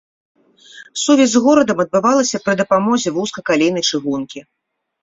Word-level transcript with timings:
Сувязь 1.01 1.33
з 1.35 1.41
горадам 1.45 1.83
адбывалася 1.85 2.43
пры 2.47 2.53
дапамозе 2.63 3.09
вузкакалейнай 3.21 3.83
чыгункі. 3.93 4.39